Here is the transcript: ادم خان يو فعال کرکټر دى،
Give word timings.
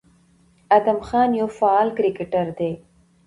ادم 0.77 0.99
خان 1.07 1.29
يو 1.39 1.47
فعال 1.59 1.87
کرکټر 1.97 2.45
دى، 2.57 2.71